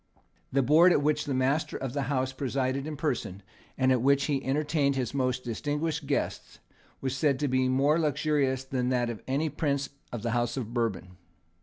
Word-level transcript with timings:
The 0.51 0.63
board 0.63 0.91
at 0.91 1.03
which 1.03 1.25
the 1.25 1.33
master 1.35 1.77
of 1.77 1.93
the 1.93 2.01
house 2.09 2.33
presided 2.33 2.87
in 2.87 2.97
person, 2.97 3.43
and 3.77 3.91
at 3.91 4.01
which 4.01 4.23
he 4.23 4.43
entertained 4.43 4.95
his 4.95 5.13
most 5.13 5.43
distinguished 5.43 6.07
guests, 6.07 6.57
was 7.01 7.15
said 7.15 7.37
to 7.39 7.47
be 7.47 7.69
more 7.69 7.99
luxurious 7.99 8.63
than 8.63 8.89
that 8.89 9.11
of 9.11 9.21
any 9.27 9.47
prince 9.47 9.89
of 10.11 10.23
the 10.23 10.31
House 10.31 10.57
of 10.57 10.73
Bourbon. 10.73 11.17